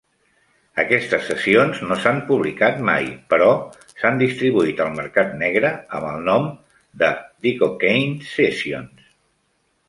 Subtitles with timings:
[0.83, 3.49] Aquestes sessions no s'han publicat mai, però
[3.99, 6.49] s'han distribuït al mercat negre amb el nom
[7.03, 7.13] de
[7.45, 9.07] "The Cocaine Sessions".